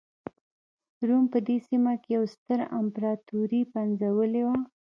[1.07, 4.57] روم په دې سیمه کې یوه ستره امپراتوري پنځولې وه.